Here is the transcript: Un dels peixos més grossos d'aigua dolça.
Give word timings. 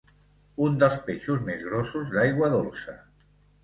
Un 0.67 0.79
dels 0.85 0.95
peixos 1.11 1.45
més 1.51 1.63
grossos 1.69 2.13
d'aigua 2.19 2.53
dolça. 2.59 3.01